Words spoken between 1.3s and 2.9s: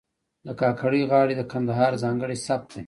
د کندهار ځانګړی سبک دی.